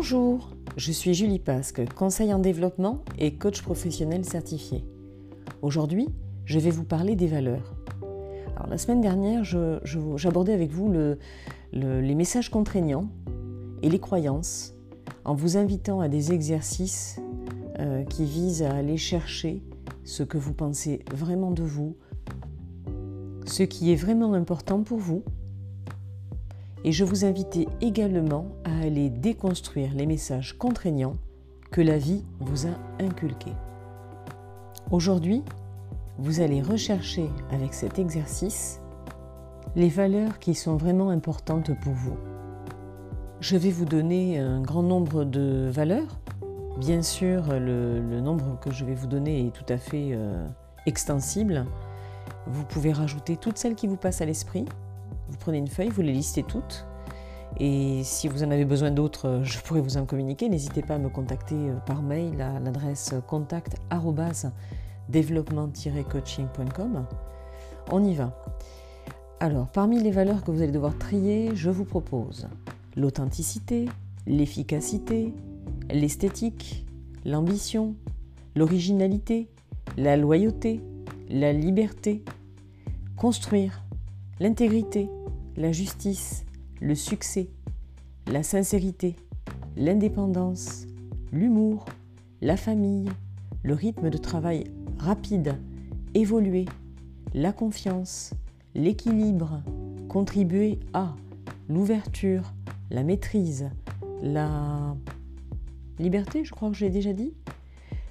Bonjour, 0.00 0.50
je 0.76 0.92
suis 0.92 1.12
Julie 1.12 1.40
Pasque, 1.40 1.84
conseil 1.94 2.32
en 2.32 2.38
développement 2.38 3.04
et 3.18 3.34
coach 3.34 3.62
professionnel 3.62 4.24
certifié. 4.24 4.84
Aujourd'hui, 5.60 6.06
je 6.44 6.60
vais 6.60 6.70
vous 6.70 6.84
parler 6.84 7.16
des 7.16 7.26
valeurs. 7.26 7.74
La 8.70 8.78
semaine 8.78 9.00
dernière, 9.00 9.42
j'abordais 9.42 10.52
avec 10.52 10.70
vous 10.70 10.94
les 11.72 12.14
messages 12.14 12.48
contraignants 12.48 13.08
et 13.82 13.88
les 13.88 13.98
croyances 13.98 14.72
en 15.24 15.34
vous 15.34 15.56
invitant 15.56 15.98
à 15.98 16.08
des 16.08 16.32
exercices 16.32 17.18
euh, 17.80 18.04
qui 18.04 18.24
visent 18.24 18.62
à 18.62 18.76
aller 18.76 18.98
chercher 18.98 19.64
ce 20.04 20.22
que 20.22 20.38
vous 20.38 20.54
pensez 20.54 21.04
vraiment 21.12 21.50
de 21.50 21.64
vous, 21.64 21.96
ce 23.46 23.64
qui 23.64 23.90
est 23.90 23.96
vraiment 23.96 24.34
important 24.34 24.84
pour 24.84 24.98
vous 24.98 25.24
et 26.84 26.92
je 26.92 27.04
vous 27.04 27.24
invitais 27.24 27.66
également 27.80 28.46
à 28.64 28.86
aller 28.86 29.10
déconstruire 29.10 29.94
les 29.94 30.06
messages 30.06 30.56
contraignants 30.56 31.16
que 31.70 31.80
la 31.80 31.98
vie 31.98 32.24
vous 32.40 32.66
a 32.66 32.70
inculqués. 33.00 33.54
Aujourd'hui, 34.90 35.42
vous 36.18 36.40
allez 36.40 36.62
rechercher 36.62 37.28
avec 37.50 37.74
cet 37.74 37.98
exercice 37.98 38.80
les 39.76 39.88
valeurs 39.88 40.38
qui 40.38 40.54
sont 40.54 40.76
vraiment 40.76 41.10
importantes 41.10 41.78
pour 41.80 41.92
vous. 41.92 42.16
Je 43.40 43.56
vais 43.56 43.70
vous 43.70 43.84
donner 43.84 44.38
un 44.38 44.60
grand 44.60 44.82
nombre 44.82 45.24
de 45.24 45.68
valeurs. 45.70 46.18
Bien 46.78 47.02
sûr, 47.02 47.44
le, 47.50 48.20
nombre 48.20 48.58
que 48.60 48.72
je 48.72 48.84
vais 48.84 48.94
vous 48.94 49.06
donner 49.06 49.46
est 49.46 49.50
tout 49.50 49.72
à 49.72 49.78
fait 49.78 50.10
euh, 50.12 50.46
extensible. 50.86 51.66
Vous 52.46 52.64
pouvez 52.64 52.92
rajouter 52.92 53.36
toutes 53.36 53.58
celles 53.58 53.74
qui 53.74 53.86
vous 53.86 53.96
passent 53.96 54.20
à 54.20 54.26
l'esprit 54.26 54.64
vous 55.28 55.36
prenez 55.38 55.58
une 55.58 55.68
feuille, 55.68 55.88
vous 55.88 56.02
les 56.02 56.12
listez 56.12 56.42
toutes. 56.42 56.86
Et 57.58 58.02
si 58.04 58.28
vous 58.28 58.44
en 58.44 58.50
avez 58.50 58.64
besoin 58.64 58.90
d'autres, 58.90 59.26
euh, 59.26 59.44
je 59.44 59.58
pourrais 59.60 59.80
vous 59.80 59.96
en 59.96 60.04
communiquer. 60.04 60.48
N'hésitez 60.48 60.82
pas 60.82 60.94
à 60.94 60.98
me 60.98 61.08
contacter 61.08 61.56
euh, 61.56 61.76
par 61.86 62.02
mail 62.02 62.40
à 62.40 62.60
l'adresse 62.60 63.14
contact 63.26 63.76
coachingcom 66.10 67.06
On 67.90 68.04
y 68.04 68.14
va. 68.14 68.44
Alors, 69.40 69.68
parmi 69.68 70.02
les 70.02 70.10
valeurs 70.10 70.44
que 70.44 70.50
vous 70.50 70.62
allez 70.62 70.72
devoir 70.72 70.96
trier, 70.98 71.52
je 71.54 71.70
vous 71.70 71.84
propose 71.84 72.48
l'authenticité, 72.96 73.86
l'efficacité, 74.26 75.32
l'esthétique, 75.90 76.84
l'ambition, 77.24 77.94
l'originalité, 78.56 79.48
la 79.96 80.16
loyauté, 80.16 80.80
la 81.30 81.52
liberté, 81.52 82.24
construire, 83.16 83.82
l'intégrité, 84.40 85.08
la 85.58 85.72
justice, 85.72 86.44
le 86.80 86.94
succès, 86.94 87.48
la 88.28 88.44
sincérité, 88.44 89.16
l'indépendance, 89.76 90.86
l'humour, 91.32 91.84
la 92.40 92.56
famille, 92.56 93.08
le 93.64 93.74
rythme 93.74 94.08
de 94.08 94.18
travail 94.18 94.64
rapide, 94.98 95.56
évoluer, 96.14 96.64
la 97.34 97.52
confiance, 97.52 98.34
l'équilibre, 98.76 99.60
contribuer 100.08 100.78
à 100.92 101.16
l'ouverture, 101.68 102.52
la 102.92 103.02
maîtrise, 103.02 103.68
la 104.22 104.94
liberté, 105.98 106.44
je 106.44 106.52
crois 106.52 106.70
que 106.70 106.76
j'ai 106.76 106.88
déjà 106.88 107.12
dit. 107.12 107.32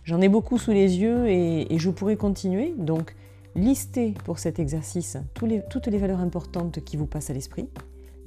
J'en 0.04 0.20
ai 0.20 0.28
beaucoup 0.28 0.58
sous 0.58 0.72
les 0.72 1.00
yeux 1.00 1.30
et, 1.30 1.74
et 1.74 1.80
je 1.80 1.90
pourrais 1.92 2.18
continuer. 2.18 2.74
Donc, 2.78 3.16
Listez 3.58 4.14
pour 4.24 4.38
cet 4.38 4.60
exercice 4.60 5.18
toutes 5.34 5.88
les 5.88 5.98
valeurs 5.98 6.20
importantes 6.20 6.84
qui 6.84 6.96
vous 6.96 7.08
passent 7.08 7.32
à 7.32 7.34
l'esprit. 7.34 7.68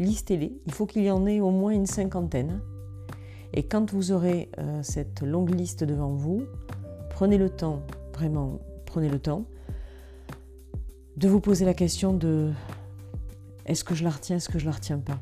Listez-les. 0.00 0.52
Il 0.66 0.72
faut 0.72 0.86
qu'il 0.86 1.04
y 1.04 1.10
en 1.10 1.24
ait 1.24 1.38
au 1.38 1.52
moins 1.52 1.70
une 1.70 1.86
cinquantaine. 1.86 2.60
Et 3.54 3.62
quand 3.62 3.92
vous 3.92 4.10
aurez 4.10 4.50
euh, 4.58 4.82
cette 4.82 5.22
longue 5.22 5.54
liste 5.54 5.84
devant 5.84 6.10
vous, 6.10 6.42
prenez 7.10 7.38
le 7.38 7.48
temps, 7.48 7.82
vraiment, 8.12 8.58
prenez 8.86 9.08
le 9.08 9.20
temps 9.20 9.44
de 11.16 11.28
vous 11.28 11.40
poser 11.40 11.64
la 11.64 11.74
question 11.74 12.12
de 12.12 12.50
est-ce 13.66 13.84
que 13.84 13.94
je 13.94 14.02
la 14.02 14.10
retiens, 14.10 14.38
est-ce 14.38 14.48
que 14.48 14.58
je 14.58 14.66
la 14.66 14.72
retiens 14.72 14.98
pas? 14.98 15.20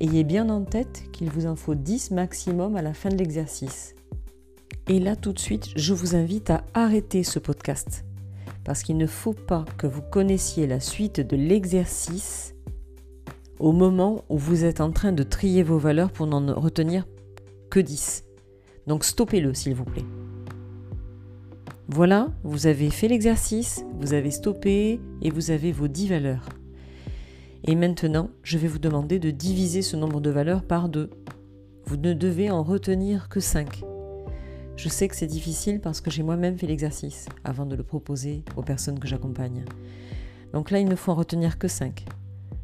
Ayez 0.00 0.22
bien 0.22 0.50
en 0.50 0.64
tête 0.64 1.04
qu'il 1.12 1.30
vous 1.30 1.46
en 1.46 1.56
faut 1.56 1.74
10 1.74 2.10
maximum 2.10 2.76
à 2.76 2.82
la 2.82 2.92
fin 2.92 3.08
de 3.08 3.16
l'exercice. 3.16 3.94
Et 4.86 5.00
là, 5.00 5.16
tout 5.16 5.32
de 5.32 5.38
suite, 5.38 5.68
je 5.76 5.94
vous 5.94 6.14
invite 6.14 6.50
à 6.50 6.62
arrêter 6.74 7.22
ce 7.22 7.38
podcast 7.38 8.04
parce 8.68 8.82
qu'il 8.82 8.98
ne 8.98 9.06
faut 9.06 9.32
pas 9.32 9.64
que 9.78 9.86
vous 9.86 10.02
connaissiez 10.02 10.66
la 10.66 10.78
suite 10.78 11.20
de 11.22 11.38
l'exercice 11.38 12.54
au 13.58 13.72
moment 13.72 14.26
où 14.28 14.36
vous 14.36 14.62
êtes 14.66 14.82
en 14.82 14.92
train 14.92 15.12
de 15.12 15.22
trier 15.22 15.62
vos 15.62 15.78
valeurs 15.78 16.10
pour 16.10 16.26
n'en 16.26 16.54
retenir 16.54 17.06
que 17.70 17.80
10. 17.80 18.26
Donc 18.86 19.04
stoppez-le 19.04 19.54
s'il 19.54 19.74
vous 19.74 19.86
plaît. 19.86 20.04
Voilà, 21.88 22.28
vous 22.44 22.66
avez 22.66 22.90
fait 22.90 23.08
l'exercice, 23.08 23.86
vous 24.00 24.12
avez 24.12 24.30
stoppé 24.30 25.00
et 25.22 25.30
vous 25.30 25.50
avez 25.50 25.72
vos 25.72 25.88
10 25.88 26.08
valeurs. 26.08 26.46
Et 27.64 27.74
maintenant, 27.74 28.28
je 28.42 28.58
vais 28.58 28.68
vous 28.68 28.78
demander 28.78 29.18
de 29.18 29.30
diviser 29.30 29.80
ce 29.80 29.96
nombre 29.96 30.20
de 30.20 30.28
valeurs 30.28 30.62
par 30.62 30.90
2. 30.90 31.08
Vous 31.86 31.96
ne 31.96 32.12
devez 32.12 32.50
en 32.50 32.62
retenir 32.62 33.30
que 33.30 33.40
5. 33.40 33.87
Je 34.78 34.88
sais 34.88 35.08
que 35.08 35.16
c'est 35.16 35.26
difficile 35.26 35.80
parce 35.80 36.00
que 36.00 36.08
j'ai 36.08 36.22
moi-même 36.22 36.56
fait 36.56 36.68
l'exercice 36.68 37.26
avant 37.42 37.66
de 37.66 37.74
le 37.74 37.82
proposer 37.82 38.44
aux 38.56 38.62
personnes 38.62 39.00
que 39.00 39.08
j'accompagne. 39.08 39.64
Donc 40.52 40.70
là, 40.70 40.78
il 40.78 40.86
ne 40.86 40.94
faut 40.94 41.10
en 41.10 41.16
retenir 41.16 41.58
que 41.58 41.66
5. 41.66 42.04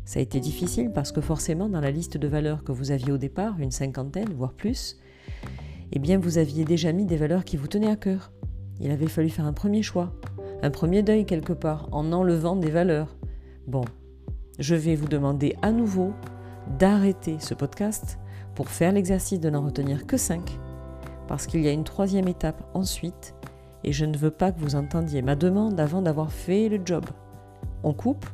Ça 0.05 0.21
a 0.21 0.23
été 0.23 0.39
difficile 0.39 0.93
parce 0.95 1.11
que 1.11 1.21
forcément, 1.21 1.69
dans 1.69 1.81
la 1.81 1.91
liste 1.91 2.17
de 2.17 2.29
valeurs 2.29 2.63
que 2.63 2.71
vous 2.71 2.93
aviez 2.93 3.11
au 3.11 3.19
départ, 3.19 3.59
une 3.59 3.73
cinquantaine, 3.73 4.33
voire 4.33 4.53
plus, 4.53 4.97
eh 5.91 5.99
bien, 5.99 6.17
vous 6.17 6.39
aviez 6.39 6.65
déjà 6.65 6.93
mis 6.93 7.05
des 7.05 7.17
valeurs 7.17 7.45
qui 7.45 7.57
vous 7.57 7.67
tenaient 7.67 7.91
à 7.91 7.97
cœur. 7.97 8.31
Il 8.79 8.93
avait 8.93 9.09
fallu 9.09 9.29
faire 9.29 9.47
un 9.47 9.53
premier 9.53 9.83
choix, 9.83 10.13
un 10.63 10.71
premier 10.71 11.03
deuil 11.03 11.27
quelque 11.27 11.53
part, 11.53 11.89
en 11.91 12.13
enlevant 12.13 12.55
des 12.55 12.71
valeurs. 12.71 13.17
Bon, 13.67 13.85
je 14.61 14.77
vais 14.77 14.95
vous 14.95 15.09
demander 15.09 15.57
à 15.63 15.73
nouveau 15.73 16.13
d'arrêter 16.79 17.39
ce 17.41 17.55
podcast 17.55 18.21
pour 18.55 18.69
faire 18.69 18.93
l'exercice 18.93 19.41
de 19.41 19.51
n'en 19.51 19.65
retenir 19.65 20.07
que 20.07 20.17
5 20.17 20.61
parce 21.29 21.47
qu'il 21.47 21.61
y 21.61 21.69
a 21.69 21.73
une 21.73 21.85
troisième 21.85 22.29
étape 22.29 22.63
ensuite, 22.75 23.35
et 23.85 23.93
je 23.93 24.05
ne 24.05 24.17
veux 24.17 24.31
pas 24.31 24.51
que 24.51 24.61
vous 24.61 24.77
entendiez 24.77 25.23
ma 25.23 25.37
demande 25.37 25.79
avant 25.79 26.03
d'avoir 26.03 26.33
fait 26.33 26.69
le 26.69 26.81
job. 26.85 27.05
On 27.83 27.93
coupe 27.93 28.27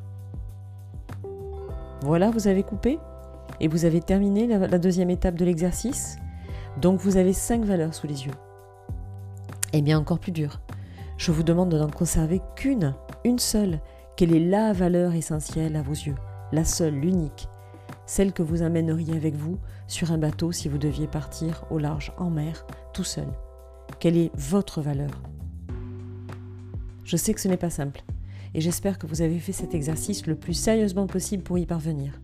Voilà, 2.03 2.31
vous 2.31 2.47
avez 2.47 2.63
coupé 2.63 2.99
et 3.59 3.69
vous 3.69 3.85
avez 3.85 4.01
terminé 4.01 4.47
la, 4.47 4.79
deuxième 4.79 5.11
étape 5.11 5.35
de 5.35 5.45
l'exercice. 5.45 6.19
Donc 6.81 7.01
vous 7.01 7.17
avez 7.17 7.33
cinq 7.33 7.65
valeurs 7.65 7.95
sous 7.95 8.07
les 8.07 8.27
yeux. 8.27 8.35
Eh 9.73 9.83
bien 9.83 9.99
encore 9.99 10.21
plus 10.21 10.33
dur. 10.33 10.61
Je 11.19 11.33
vous 11.33 11.43
demande 11.43 11.69
de 11.69 11.79
n'en 11.79 11.91
conserver 11.91 12.41
qu'une, 12.57 12.95
une 13.25 13.39
seule. 13.39 13.81
Quelle 14.17 14.35
est 14.35 14.49
la 14.49 14.73
valeur 14.73 15.15
essentielle 15.15 15.77
à 15.77 15.83
vos 15.83 15.93
yeux 15.93 16.15
La 16.53 16.65
seule, 16.65 16.95
l'unique 16.95 17.50
celle 18.11 18.33
que 18.33 18.43
vous 18.43 18.63
amèneriez 18.63 19.15
avec 19.15 19.37
vous 19.37 19.57
sur 19.87 20.11
un 20.11 20.19
bateau 20.19 20.51
si 20.51 20.69
vous 20.69 20.79
deviez 20.79 21.07
partir 21.07 21.65
au 21.71 21.79
large 21.79 22.13
en 22.19 22.29
mer 22.29 22.67
tout 22.93 23.05
seul 23.05 23.29
Quelle 24.01 24.17
est 24.17 24.33
votre 24.35 24.81
valeur? 24.81 25.23
Je 27.05 27.17
sais 27.17 27.33
que 27.33 27.41
ce 27.41 27.47
n'est 27.47 27.57
pas 27.57 27.71
simple 27.71 28.03
et 28.53 28.61
j'espère 28.61 28.99
que 28.99 29.07
vous 29.07 29.23
avez 29.23 29.39
fait 29.39 29.53
cet 29.53 29.77
exercice 29.77 30.27
le 30.27 30.35
plus 30.35 30.55
sérieusement 30.55 31.07
possible 31.07 31.45
pour 31.45 31.57
y 31.57 31.67
parvenir. 31.67 32.21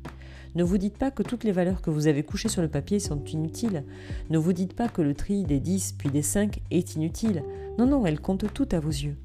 Ne 0.56 0.64
vous 0.64 0.76
dites 0.76 0.98
pas 0.98 1.12
que 1.12 1.22
toutes 1.22 1.44
les 1.44 1.52
valeurs 1.52 1.82
que 1.82 1.90
vous 1.90 2.08
avez 2.08 2.24
couchées 2.24 2.48
sur 2.48 2.62
le 2.62 2.68
papier 2.68 2.98
sont 2.98 3.22
inutiles. 3.24 3.84
Ne 4.28 4.38
vous 4.38 4.52
dites 4.52 4.74
pas 4.74 4.88
que 4.88 5.02
le 5.02 5.14
tri 5.14 5.44
des 5.44 5.60
10 5.60 5.92
puis 5.98 6.10
des 6.10 6.22
5 6.22 6.62
est 6.72 6.96
inutile. 6.96 7.44
Non, 7.78 7.86
non, 7.86 8.06
elles 8.06 8.20
comptent 8.20 8.52
toutes 8.52 8.74
à 8.74 8.80
vos 8.80 8.90
yeux. 8.90 9.16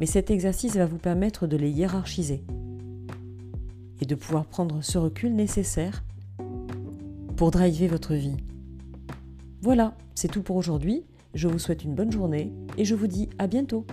Mais 0.00 0.06
cet 0.06 0.32
exercice 0.32 0.74
va 0.74 0.86
vous 0.86 0.98
permettre 0.98 1.46
de 1.46 1.56
les 1.56 1.70
hiérarchiser, 1.70 2.42
et 4.00 4.06
de 4.06 4.14
pouvoir 4.14 4.46
prendre 4.46 4.82
ce 4.82 4.98
recul 4.98 5.34
nécessaire 5.34 6.02
pour 7.36 7.50
driver 7.50 7.88
votre 7.88 8.14
vie. 8.14 8.36
Voilà, 9.62 9.96
c'est 10.14 10.28
tout 10.28 10.42
pour 10.42 10.56
aujourd'hui. 10.56 11.04
Je 11.34 11.48
vous 11.48 11.58
souhaite 11.58 11.84
une 11.84 11.94
bonne 11.94 12.10
journée 12.10 12.52
et 12.76 12.84
je 12.84 12.94
vous 12.94 13.06
dis 13.06 13.28
à 13.38 13.46
bientôt. 13.46 13.86